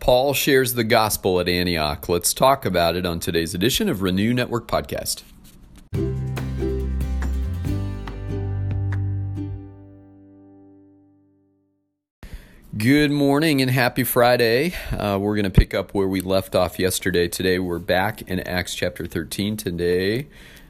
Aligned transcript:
Paul 0.00 0.32
shares 0.32 0.72
the 0.72 0.82
gospel 0.82 1.40
at 1.40 1.48
Antioch. 1.48 2.08
Let's 2.08 2.32
talk 2.32 2.64
about 2.64 2.96
it 2.96 3.04
on 3.04 3.20
today's 3.20 3.54
edition 3.54 3.86
of 3.90 4.00
Renew 4.00 4.32
Network 4.32 4.66
Podcast. 4.66 5.22
Good 12.78 13.10
morning 13.10 13.60
and 13.60 13.70
happy 13.70 14.04
Friday. 14.04 14.72
Uh, 14.90 15.18
we're 15.20 15.34
going 15.34 15.44
to 15.44 15.50
pick 15.50 15.74
up 15.74 15.92
where 15.92 16.08
we 16.08 16.22
left 16.22 16.54
off 16.54 16.78
yesterday. 16.78 17.28
Today 17.28 17.58
we're 17.58 17.78
back 17.78 18.22
in 18.22 18.40
Acts 18.40 18.74
chapter 18.74 19.06
13. 19.06 19.58
Today, 19.58 20.28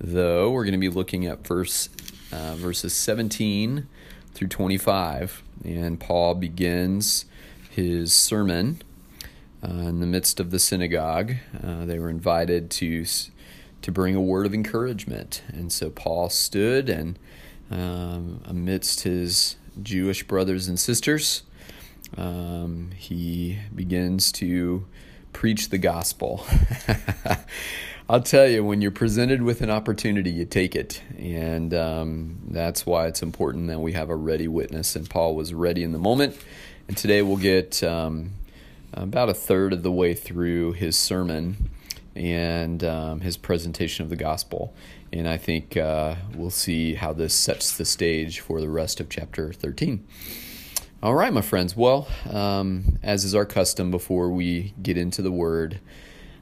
though, 0.00 0.50
we're 0.50 0.64
going 0.64 0.72
to 0.72 0.78
be 0.78 0.88
looking 0.88 1.26
at 1.26 1.46
verse, 1.46 1.88
uh, 2.32 2.56
verses 2.56 2.92
17 2.92 3.86
through 4.34 4.48
25. 4.48 5.44
And 5.64 6.00
Paul 6.00 6.34
begins 6.34 7.26
his 7.70 8.12
sermon 8.12 8.82
in 9.70 10.00
the 10.00 10.06
midst 10.06 10.40
of 10.40 10.50
the 10.50 10.58
synagogue. 10.58 11.34
Uh, 11.62 11.84
they 11.84 11.98
were 11.98 12.10
invited 12.10 12.70
to 12.70 13.04
to 13.82 13.90
bring 13.90 14.14
a 14.14 14.20
word 14.20 14.46
of 14.46 14.54
encouragement, 14.54 15.42
and 15.48 15.72
so 15.72 15.90
Paul 15.90 16.28
stood 16.30 16.88
and 16.88 17.18
um, 17.72 18.40
amidst 18.44 19.00
his 19.00 19.56
Jewish 19.82 20.26
brothers 20.26 20.68
and 20.68 20.78
sisters, 20.78 21.42
um, 22.16 22.90
he 22.96 23.58
begins 23.74 24.30
to 24.32 24.86
preach 25.32 25.70
the 25.70 25.78
gospel. 25.78 26.44
I'll 28.08 28.20
tell 28.20 28.46
you, 28.46 28.62
when 28.62 28.82
you're 28.82 28.90
presented 28.90 29.42
with 29.42 29.62
an 29.62 29.70
opportunity, 29.70 30.30
you 30.30 30.44
take 30.44 30.76
it. 30.76 31.02
And 31.18 31.72
um, 31.72 32.38
that's 32.48 32.84
why 32.84 33.06
it's 33.06 33.22
important 33.22 33.68
that 33.68 33.80
we 33.80 33.92
have 33.92 34.10
a 34.10 34.16
ready 34.16 34.48
witness. 34.48 34.94
And 34.94 35.08
Paul 35.08 35.34
was 35.34 35.54
ready 35.54 35.82
in 35.82 35.92
the 35.92 35.98
moment. 35.98 36.36
And 36.88 36.96
today 36.96 37.22
we'll 37.22 37.38
get 37.38 37.82
um, 37.82 38.32
about 38.92 39.28
a 39.28 39.34
third 39.34 39.72
of 39.72 39.82
the 39.82 39.92
way 39.92 40.14
through 40.14 40.72
his 40.72 40.96
sermon 40.96 41.70
and 42.14 42.84
um, 42.84 43.20
his 43.20 43.36
presentation 43.36 44.04
of 44.04 44.10
the 44.10 44.16
gospel. 44.16 44.74
And 45.12 45.28
I 45.28 45.36
think 45.36 45.76
uh, 45.76 46.16
we'll 46.34 46.50
see 46.50 46.94
how 46.94 47.12
this 47.12 47.34
sets 47.34 47.76
the 47.76 47.84
stage 47.84 48.40
for 48.40 48.60
the 48.60 48.68
rest 48.68 49.00
of 49.00 49.08
chapter 49.08 49.52
13. 49.52 50.06
All 51.02 51.14
right, 51.14 51.32
my 51.32 51.42
friends. 51.42 51.76
Well, 51.76 52.06
um, 52.30 52.98
as 53.02 53.24
is 53.24 53.34
our 53.34 53.44
custom 53.44 53.90
before 53.90 54.30
we 54.30 54.74
get 54.82 54.96
into 54.96 55.20
the 55.20 55.32
word, 55.32 55.80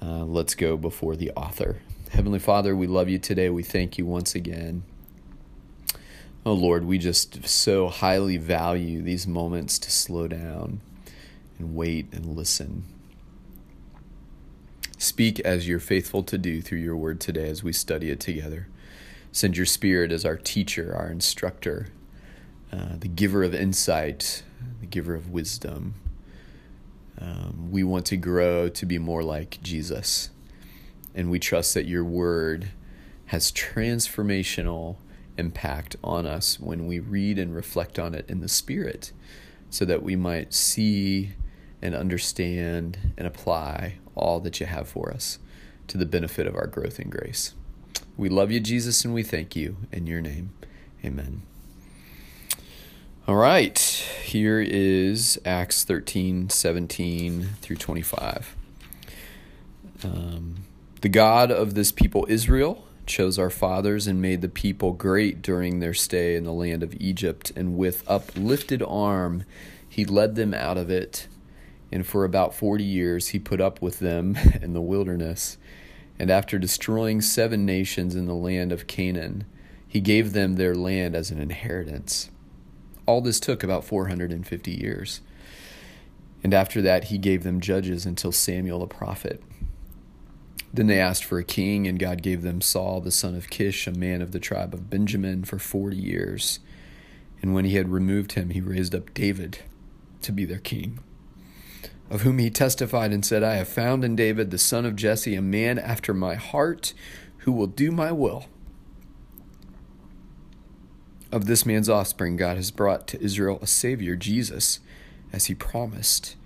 uh, 0.00 0.24
let's 0.24 0.54
go 0.54 0.76
before 0.76 1.16
the 1.16 1.30
author. 1.32 1.80
Heavenly 2.10 2.38
Father, 2.38 2.76
we 2.76 2.86
love 2.86 3.08
you 3.08 3.18
today. 3.18 3.50
We 3.50 3.62
thank 3.62 3.98
you 3.98 4.06
once 4.06 4.34
again. 4.34 4.84
Oh 6.46 6.52
Lord, 6.52 6.84
we 6.84 6.98
just 6.98 7.48
so 7.48 7.88
highly 7.88 8.36
value 8.36 9.02
these 9.02 9.26
moments 9.26 9.78
to 9.80 9.90
slow 9.90 10.28
down 10.28 10.80
and 11.58 11.74
wait 11.74 12.06
and 12.12 12.36
listen. 12.36 12.84
Speak 14.98 15.40
as 15.40 15.68
you're 15.68 15.80
faithful 15.80 16.22
to 16.22 16.38
do 16.38 16.62
through 16.62 16.78
your 16.78 16.96
word 16.96 17.20
today 17.20 17.48
as 17.48 17.62
we 17.62 17.72
study 17.72 18.10
it 18.10 18.20
together. 18.20 18.68
Send 19.32 19.56
your 19.56 19.66
spirit 19.66 20.12
as 20.12 20.24
our 20.24 20.36
teacher, 20.36 20.94
our 20.96 21.10
instructor, 21.10 21.88
uh, 22.72 22.96
the 22.98 23.08
giver 23.08 23.42
of 23.42 23.54
insight, 23.54 24.42
the 24.80 24.86
giver 24.86 25.14
of 25.14 25.30
wisdom. 25.30 25.94
Um, 27.20 27.68
we 27.70 27.82
want 27.82 28.06
to 28.06 28.16
grow 28.16 28.68
to 28.68 28.86
be 28.86 28.98
more 28.98 29.22
like 29.22 29.60
Jesus. 29.62 30.30
And 31.14 31.30
we 31.30 31.38
trust 31.38 31.74
that 31.74 31.86
your 31.86 32.04
word 32.04 32.70
has 33.26 33.52
transformational 33.52 34.96
impact 35.36 35.96
on 36.02 36.26
us 36.26 36.58
when 36.60 36.86
we 36.86 36.98
read 36.98 37.38
and 37.38 37.54
reflect 37.54 37.98
on 37.98 38.14
it 38.14 38.28
in 38.28 38.40
the 38.40 38.48
Spirit, 38.48 39.12
so 39.70 39.84
that 39.84 40.02
we 40.02 40.16
might 40.16 40.54
see 40.54 41.32
and 41.84 41.94
understand 41.94 42.98
and 43.16 43.26
apply 43.26 43.96
all 44.14 44.40
that 44.40 44.58
you 44.58 44.66
have 44.66 44.88
for 44.88 45.12
us 45.12 45.38
to 45.86 45.98
the 45.98 46.06
benefit 46.06 46.46
of 46.46 46.56
our 46.56 46.66
growth 46.66 46.98
in 46.98 47.10
grace. 47.10 47.52
We 48.16 48.28
love 48.28 48.50
you, 48.50 48.58
Jesus, 48.58 49.04
and 49.04 49.12
we 49.12 49.22
thank 49.22 49.54
you 49.54 49.76
in 49.92 50.06
your 50.06 50.22
name. 50.22 50.50
Amen. 51.04 51.42
All 53.28 53.36
right, 53.36 53.78
here 53.78 54.60
is 54.60 55.38
Acts 55.44 55.84
13, 55.84 56.48
17 56.48 57.50
through 57.60 57.76
25. 57.76 58.56
Um, 60.02 60.56
the 61.02 61.08
God 61.08 61.50
of 61.50 61.74
this 61.74 61.92
people, 61.92 62.26
Israel, 62.28 62.86
chose 63.06 63.38
our 63.38 63.50
fathers 63.50 64.06
and 64.06 64.22
made 64.22 64.40
the 64.40 64.48
people 64.48 64.92
great 64.92 65.42
during 65.42 65.80
their 65.80 65.94
stay 65.94 66.34
in 66.34 66.44
the 66.44 66.52
land 66.52 66.82
of 66.82 66.94
Egypt, 66.98 67.52
and 67.54 67.76
with 67.76 68.02
uplifted 68.08 68.82
arm 68.82 69.44
he 69.86 70.04
led 70.04 70.34
them 70.34 70.52
out 70.52 70.76
of 70.76 70.90
it. 70.90 71.28
And 71.94 72.04
for 72.04 72.24
about 72.24 72.54
forty 72.54 72.84
years 72.84 73.28
he 73.28 73.38
put 73.38 73.60
up 73.60 73.80
with 73.80 74.00
them 74.00 74.36
in 74.60 74.74
the 74.74 74.82
wilderness. 74.82 75.56
And 76.18 76.30
after 76.30 76.58
destroying 76.58 77.20
seven 77.20 77.64
nations 77.64 78.14
in 78.14 78.26
the 78.26 78.34
land 78.34 78.72
of 78.72 78.86
Canaan, 78.86 79.44
he 79.86 80.00
gave 80.00 80.32
them 80.32 80.56
their 80.56 80.74
land 80.74 81.14
as 81.14 81.30
an 81.30 81.40
inheritance. 81.40 82.30
All 83.06 83.20
this 83.20 83.38
took 83.38 83.62
about 83.62 83.84
450 83.84 84.70
years. 84.72 85.20
And 86.42 86.52
after 86.52 86.82
that, 86.82 87.04
he 87.04 87.18
gave 87.18 87.44
them 87.44 87.60
judges 87.60 88.04
until 88.04 88.32
Samuel 88.32 88.80
the 88.80 88.86
prophet. 88.86 89.42
Then 90.72 90.88
they 90.88 90.98
asked 90.98 91.24
for 91.24 91.38
a 91.38 91.44
king, 91.44 91.86
and 91.86 91.98
God 91.98 92.22
gave 92.22 92.42
them 92.42 92.60
Saul, 92.60 93.00
the 93.00 93.12
son 93.12 93.36
of 93.36 93.50
Kish, 93.50 93.86
a 93.86 93.92
man 93.92 94.20
of 94.20 94.32
the 94.32 94.40
tribe 94.40 94.74
of 94.74 94.90
Benjamin, 94.90 95.44
for 95.44 95.60
forty 95.60 95.96
years. 95.96 96.58
And 97.40 97.54
when 97.54 97.64
he 97.64 97.76
had 97.76 97.92
removed 97.92 98.32
him, 98.32 98.50
he 98.50 98.60
raised 98.60 98.94
up 98.94 99.14
David 99.14 99.58
to 100.22 100.32
be 100.32 100.44
their 100.44 100.58
king, 100.58 100.98
of 102.10 102.22
whom 102.22 102.38
he 102.38 102.50
testified 102.50 103.12
and 103.12 103.24
said, 103.24 103.42
I 103.42 103.54
have 103.54 103.68
found 103.68 104.04
in 104.04 104.16
David, 104.16 104.50
the 104.50 104.58
son 104.58 104.84
of 104.84 104.96
Jesse, 104.96 105.34
a 105.34 105.42
man 105.42 105.78
after 105.78 106.12
my 106.12 106.34
heart, 106.34 106.92
who 107.38 107.52
will 107.52 107.66
do 107.66 107.90
my 107.90 108.12
will. 108.12 108.46
Of 111.32 111.46
this 111.46 111.66
man's 111.66 111.88
offspring, 111.88 112.36
God 112.36 112.56
has 112.56 112.70
brought 112.70 113.06
to 113.08 113.20
Israel 113.20 113.58
a 113.60 113.66
Savior, 113.66 114.16
Jesus, 114.16 114.80
as 115.32 115.46
he 115.46 115.54
promised. 115.54 116.36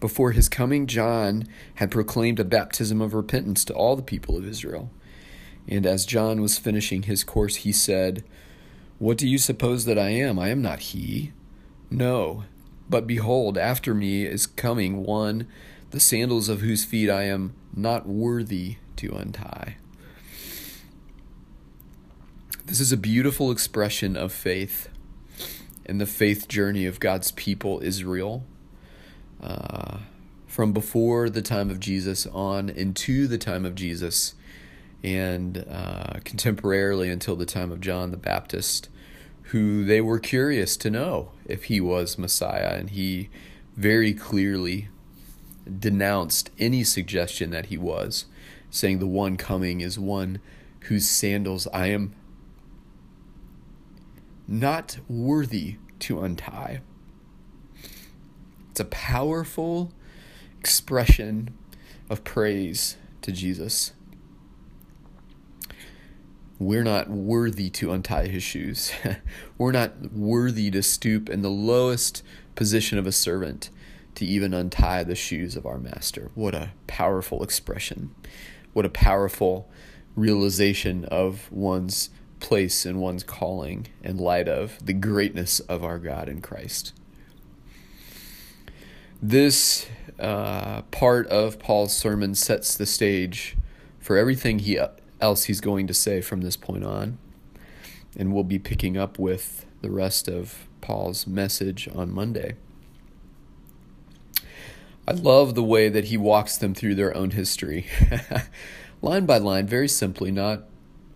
Before 0.00 0.32
his 0.32 0.48
coming, 0.48 0.88
John 0.88 1.44
had 1.74 1.92
proclaimed 1.92 2.40
a 2.40 2.44
baptism 2.44 3.00
of 3.00 3.14
repentance 3.14 3.64
to 3.66 3.74
all 3.74 3.94
the 3.94 4.02
people 4.02 4.36
of 4.36 4.46
Israel. 4.46 4.90
And 5.68 5.86
as 5.86 6.04
John 6.04 6.40
was 6.40 6.58
finishing 6.58 7.04
his 7.04 7.22
course, 7.22 7.56
he 7.56 7.70
said, 7.70 8.24
What 8.98 9.16
do 9.16 9.28
you 9.28 9.38
suppose 9.38 9.84
that 9.84 9.98
I 9.98 10.08
am? 10.08 10.40
I 10.40 10.48
am 10.48 10.60
not 10.60 10.80
he. 10.80 11.32
No, 11.88 12.44
but 12.92 13.06
behold, 13.06 13.58
after 13.58 13.94
me 13.94 14.24
is 14.24 14.46
coming 14.46 15.02
one, 15.02 15.48
the 15.90 15.98
sandals 15.98 16.48
of 16.48 16.60
whose 16.60 16.84
feet 16.84 17.10
I 17.10 17.24
am 17.24 17.54
not 17.74 18.06
worthy 18.06 18.76
to 18.96 19.12
untie. 19.14 19.78
This 22.66 22.78
is 22.78 22.92
a 22.92 22.96
beautiful 22.96 23.50
expression 23.50 24.16
of 24.16 24.30
faith 24.30 24.90
and 25.86 26.00
the 26.00 26.06
faith 26.06 26.46
journey 26.48 26.86
of 26.86 27.00
God's 27.00 27.32
people, 27.32 27.80
Israel 27.82 28.44
uh, 29.42 29.98
from 30.46 30.72
before 30.72 31.30
the 31.30 31.42
time 31.42 31.70
of 31.70 31.80
Jesus 31.80 32.26
on 32.26 32.68
into 32.68 33.26
the 33.26 33.38
time 33.38 33.64
of 33.64 33.74
Jesus 33.74 34.34
and 35.02 35.64
uh, 35.68 36.20
contemporarily 36.24 37.10
until 37.10 37.36
the 37.36 37.46
time 37.46 37.72
of 37.72 37.80
John 37.80 38.10
the 38.10 38.16
Baptist, 38.16 38.88
who 39.46 39.84
they 39.84 40.00
were 40.00 40.18
curious 40.18 40.76
to 40.78 40.90
know 40.90 41.32
if 41.46 41.64
he 41.64 41.80
was 41.80 42.18
Messiah, 42.18 42.76
and 42.78 42.90
he 42.90 43.28
very 43.76 44.14
clearly 44.14 44.88
denounced 45.78 46.50
any 46.58 46.84
suggestion 46.84 47.50
that 47.50 47.66
he 47.66 47.76
was, 47.76 48.26
saying 48.70 48.98
the 48.98 49.06
one 49.06 49.36
coming 49.36 49.80
is 49.80 49.98
one 49.98 50.40
whose 50.86 51.08
sandals 51.08 51.66
I 51.72 51.88
am 51.88 52.14
not 54.48 54.98
worthy 55.08 55.76
to 56.00 56.22
untie. 56.22 56.80
It's 58.70 58.80
a 58.80 58.86
powerful 58.86 59.92
expression 60.58 61.56
of 62.08 62.24
praise 62.24 62.96
to 63.22 63.32
Jesus. 63.32 63.92
We're 66.58 66.84
not 66.84 67.08
worthy 67.08 67.70
to 67.70 67.92
untie 67.92 68.28
his 68.28 68.42
shoes. 68.42 68.92
We're 69.58 69.72
not 69.72 70.12
worthy 70.12 70.70
to 70.70 70.82
stoop 70.82 71.28
in 71.28 71.42
the 71.42 71.50
lowest 71.50 72.22
position 72.54 72.98
of 72.98 73.06
a 73.06 73.12
servant 73.12 73.70
to 74.14 74.26
even 74.26 74.54
untie 74.54 75.04
the 75.04 75.14
shoes 75.14 75.56
of 75.56 75.66
our 75.66 75.78
master. 75.78 76.30
What 76.34 76.54
a 76.54 76.72
powerful 76.86 77.42
expression. 77.42 78.14
What 78.72 78.86
a 78.86 78.90
powerful 78.90 79.68
realization 80.14 81.04
of 81.06 81.50
one's 81.50 82.10
place 82.40 82.84
and 82.84 83.00
one's 83.00 83.22
calling 83.22 83.86
in 84.02 84.18
light 84.18 84.48
of 84.48 84.84
the 84.84 84.92
greatness 84.92 85.60
of 85.60 85.82
our 85.84 85.98
God 85.98 86.28
in 86.28 86.40
Christ. 86.40 86.92
This 89.22 89.86
uh, 90.18 90.82
part 90.90 91.26
of 91.28 91.58
Paul's 91.58 91.96
sermon 91.96 92.34
sets 92.34 92.74
the 92.74 92.86
stage 92.86 93.56
for 94.00 94.16
everything 94.16 94.58
he 94.58 94.78
else 95.22 95.44
he's 95.44 95.60
going 95.60 95.86
to 95.86 95.94
say 95.94 96.20
from 96.20 96.42
this 96.42 96.56
point 96.56 96.84
on. 96.84 97.18
And 98.16 98.34
we'll 98.34 98.44
be 98.44 98.58
picking 98.58 98.98
up 98.98 99.18
with 99.18 99.64
the 99.80 99.90
rest 99.90 100.28
of 100.28 100.66
Paul's 100.82 101.26
message 101.26 101.88
on 101.94 102.12
Monday. 102.12 102.56
I 105.08 105.12
love 105.12 105.54
the 105.54 105.62
way 105.62 105.88
that 105.88 106.04
he 106.04 106.16
walks 106.16 106.56
them 106.56 106.74
through 106.74 106.94
their 106.94 107.16
own 107.16 107.30
history, 107.30 107.86
line 109.02 109.26
by 109.26 109.38
line, 109.38 109.66
very 109.66 109.88
simply, 109.88 110.30
not 110.30 110.64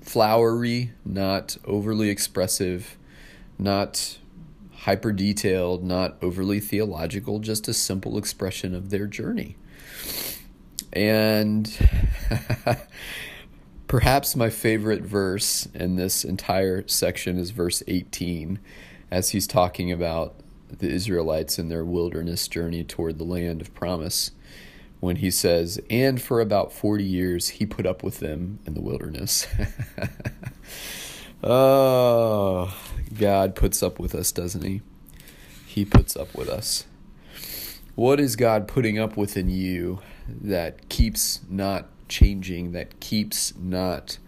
flowery, 0.00 0.92
not 1.04 1.56
overly 1.64 2.08
expressive, 2.08 2.96
not 3.58 4.18
hyper 4.82 5.12
detailed, 5.12 5.82
not 5.82 6.16
overly 6.22 6.60
theological, 6.60 7.38
just 7.38 7.66
a 7.66 7.74
simple 7.74 8.18
expression 8.18 8.74
of 8.74 8.90
their 8.90 9.06
journey. 9.06 9.56
And 10.92 11.66
perhaps 13.92 14.34
my 14.34 14.48
favorite 14.48 15.02
verse 15.02 15.68
in 15.74 15.96
this 15.96 16.24
entire 16.24 16.82
section 16.88 17.36
is 17.36 17.50
verse 17.50 17.82
18, 17.86 18.58
as 19.10 19.32
he's 19.32 19.46
talking 19.46 19.92
about 19.92 20.34
the 20.70 20.88
Israelites 20.88 21.58
in 21.58 21.68
their 21.68 21.84
wilderness 21.84 22.48
journey 22.48 22.82
toward 22.82 23.18
the 23.18 23.24
land 23.24 23.60
of 23.60 23.74
promise 23.74 24.30
when 25.00 25.16
he 25.16 25.30
says, 25.30 25.78
And 25.90 26.22
for 26.22 26.40
about 26.40 26.72
40 26.72 27.04
years 27.04 27.48
he 27.50 27.66
put 27.66 27.84
up 27.84 28.02
with 28.02 28.20
them 28.20 28.60
in 28.64 28.72
the 28.72 28.80
wilderness. 28.80 29.46
oh, 31.44 32.74
God 33.18 33.54
puts 33.54 33.82
up 33.82 33.98
with 33.98 34.14
us, 34.14 34.32
doesn't 34.32 34.64
he? 34.64 34.80
He 35.66 35.84
puts 35.84 36.16
up 36.16 36.34
with 36.34 36.48
us. 36.48 36.86
What 37.94 38.20
is 38.20 38.36
God 38.36 38.66
putting 38.66 38.98
up 38.98 39.18
with 39.18 39.36
in 39.36 39.50
you 39.50 40.00
that 40.26 40.88
keeps 40.88 41.40
not 41.50 41.91
changing, 42.12 42.72
that 42.72 43.00
keeps 43.00 43.56
not 43.56 44.18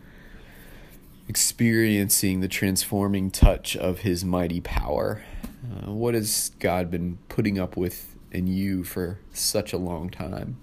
experiencing 1.29 2.41
the 2.41 2.49
transforming 2.49 3.31
touch 3.31 3.77
of 3.77 4.01
His 4.01 4.25
mighty 4.25 4.61
power? 4.61 5.23
Uh, 5.65 5.93
what 5.93 6.15
has 6.15 6.51
God 6.59 6.91
been 6.91 7.19
putting 7.29 7.59
up 7.59 7.77
with 7.77 8.17
in 8.33 8.47
you 8.47 8.85
for 8.85 9.19
such 9.33 9.73
a 9.73 9.79
long 9.79 10.11
time? 10.11 10.57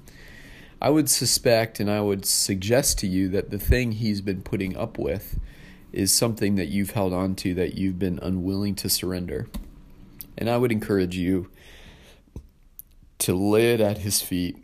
I 0.82 0.90
would 0.90 1.10
suspect 1.10 1.80
and 1.80 1.90
I 1.90 2.02
would 2.02 2.26
suggest 2.26 2.98
to 3.00 3.08
you 3.08 3.30
that 3.30 3.52
the 3.52 3.60
thing 3.60 3.94
He's 3.94 4.22
been 4.22 4.42
putting 4.42 4.76
up 4.76 4.98
with 4.98 5.40
is 5.94 6.12
something 6.12 6.56
that 6.56 6.70
you've 6.70 6.92
held 6.92 7.14
on 7.14 7.36
to 7.36 7.54
that 7.54 7.76
you've 7.76 8.00
been 8.00 8.20
unwilling 8.22 8.76
to 8.76 8.90
surrender. 8.90 9.48
And 10.38 10.50
I 10.50 10.58
would 10.58 10.72
encourage 10.72 11.16
you 11.16 11.50
to 13.20 13.36
lay 13.36 13.74
it 13.74 13.82
at 13.82 14.00
His 14.00 14.22
feet 14.22 14.58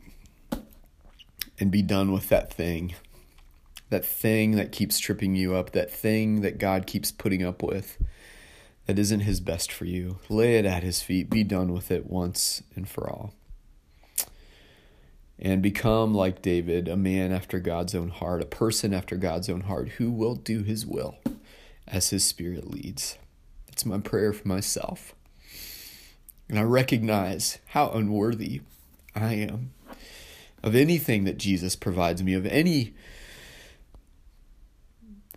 and 1.60 1.72
be 1.72 1.82
done 1.82 2.12
with 2.12 2.30
that 2.30 2.52
thing. 2.52 2.96
That 3.90 4.06
thing 4.06 4.52
that 4.52 4.72
keeps 4.72 5.00
tripping 5.00 5.36
you 5.36 5.56
up, 5.56 5.72
that 5.72 5.92
thing 5.92 6.42
that 6.42 6.58
God 6.58 6.88
keeps 6.88 7.12
putting 7.12 7.44
up 7.44 7.64
with 7.64 7.98
that 8.86 9.00
isn't 9.00 9.22
his 9.22 9.40
best 9.40 9.72
for 9.72 9.86
you. 9.86 10.20
Lay 10.30 10.58
it 10.58 10.66
at 10.66 10.84
his 10.84 11.02
feet. 11.02 11.30
Be 11.30 11.44
done 11.44 11.74
with 11.74 11.92
it 11.92 12.08
once 12.08 12.64
and 12.76 12.88
for 12.88 13.10
all. 13.10 13.34
And 15.40 15.62
become 15.62 16.14
like 16.14 16.42
David, 16.42 16.88
a 16.88 16.98
man 16.98 17.32
after 17.32 17.60
God's 17.60 17.94
own 17.94 18.10
heart, 18.10 18.42
a 18.42 18.46
person 18.46 18.94
after 18.94 19.16
God's 19.16 19.50
own 19.50 19.62
heart 19.62 19.90
who 19.90 20.10
will 20.10 20.36
do 20.36 20.64
his 20.64 20.86
will 20.86 21.18
as 21.88 22.10
his 22.10 22.26
spirit 22.26 22.70
leads. 22.70 23.18
That's 23.68 23.86
my 23.86 24.00
prayer 24.00 24.34
for 24.34 24.48
myself. 24.48 25.14
And 26.50 26.58
I 26.58 26.64
recognize 26.64 27.60
how 27.68 27.92
unworthy 27.92 28.62
I 29.14 29.34
am 29.34 29.72
of 30.68 30.76
anything 30.76 31.24
that 31.24 31.38
Jesus 31.38 31.76
provides 31.76 32.22
me, 32.22 32.34
of 32.34 32.46
any 32.46 32.94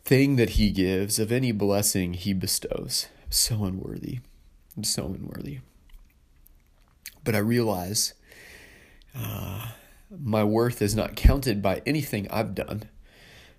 thing 0.04 0.36
that 0.36 0.50
he 0.50 0.70
gives, 0.70 1.18
of 1.18 1.30
any 1.30 1.52
blessing 1.52 2.14
he 2.14 2.32
bestows 2.32 3.06
so 3.30 3.64
unworthy. 3.64 4.18
I'm 4.76 4.84
so 4.84 5.06
unworthy. 5.06 5.60
But 7.22 7.34
I 7.34 7.38
realize 7.38 8.14
uh, 9.16 9.68
my 10.10 10.42
worth 10.42 10.82
is 10.82 10.94
not 10.94 11.16
counted 11.16 11.62
by 11.62 11.82
anything 11.86 12.26
I've 12.30 12.54
done. 12.54 12.88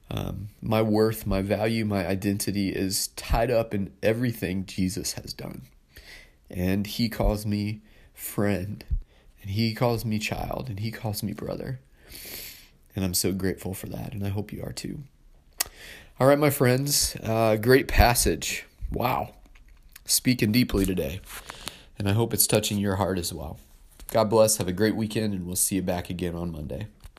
Um, 0.10 0.50
my 0.62 0.82
worth, 0.82 1.26
my 1.26 1.42
value, 1.42 1.86
my 1.86 2.06
identity 2.06 2.70
is 2.70 3.08
tied 3.16 3.50
up 3.50 3.74
in 3.74 3.94
everything 4.04 4.66
Jesus 4.66 5.14
has 5.14 5.32
done. 5.32 5.62
And 6.50 6.86
he 6.86 7.08
calls 7.08 7.46
me 7.46 7.82
friend, 8.14 8.84
and 9.42 9.52
he 9.52 9.74
calls 9.74 10.06
me 10.06 10.20
child, 10.20 10.68
and 10.70 10.80
he 10.80 10.92
calls 10.92 11.24
me 11.24 11.34
brother. 11.34 11.80
And 12.96 13.06
I'm 13.06 13.14
so 13.14 13.32
grateful 13.32 13.74
for 13.74 13.88
that, 13.88 14.14
and 14.14 14.26
I 14.26 14.30
hope 14.30 14.52
you 14.52 14.64
are 14.64 14.74
too. 14.74 15.04
All 16.20 16.28
right, 16.28 16.38
my 16.38 16.50
friends, 16.50 17.16
uh, 17.24 17.56
great 17.56 17.88
passage. 17.88 18.66
Wow 18.92 19.34
speaking 20.12 20.52
deeply 20.52 20.86
today. 20.86 21.22
And 21.98 22.08
I 22.10 22.14
hope 22.14 22.34
it's 22.34 22.48
touching 22.48 22.78
your 22.78 22.96
heart 22.98 23.18
as 23.18 23.34
well. 23.34 23.60
God 24.12 24.30
bless. 24.30 24.58
Have 24.58 24.68
a 24.68 24.74
great 24.74 24.96
weekend, 24.96 25.34
and 25.34 25.46
we'll 25.46 25.56
see 25.56 25.76
you 25.76 25.82
back 25.82 26.10
again 26.10 26.36
on 26.36 26.52
Monday. 26.52 26.88